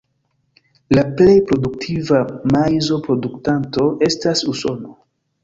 La 0.97 1.03
plej 1.19 1.35
produktiva 1.51 2.21
maizo-produktanto 2.55 3.87
estas 4.11 4.45
Usono. 4.57 4.99